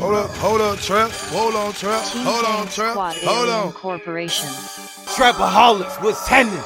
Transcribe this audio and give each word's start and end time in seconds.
trap, 0.00 0.30
hold 0.30 0.60
up, 0.60 0.78
trap. 0.78 1.10
hold 1.10 1.54
on, 1.54 1.72
trap, 1.72 2.02
hold 2.02 2.44
on, 2.44 2.66
trap, 2.68 2.96
hold 2.96 3.48
on. 3.48 3.72
Corporation. 3.72 4.48
Trapaholics, 4.48 6.02
what's 6.02 6.26
happening? 6.26 6.62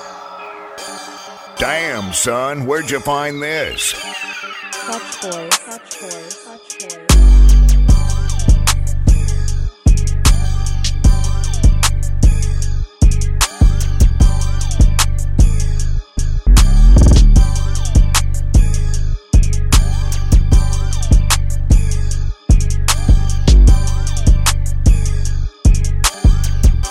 Damn, 1.56 2.12
son, 2.12 2.66
where'd 2.66 2.90
you 2.90 3.00
find 3.00 3.42
this? 3.42 3.92
Clutch 4.72 5.22
boys, 5.22 5.58
clutch 5.58 6.00
boys, 6.00 6.44
clutch 6.44 6.78
boys. 6.78 7.53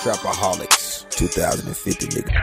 Trapaholics, 0.03 1.05
2050 1.11 2.07
nigga. 2.07 2.33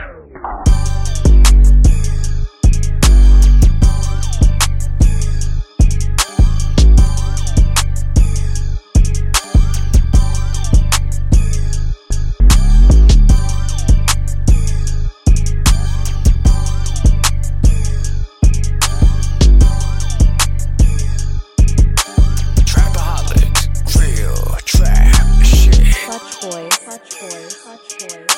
Trapaholics, 22.65 23.67
real 26.91 26.99
trap 26.99 27.07
shit. 27.07 27.55
Clutch 27.63 28.30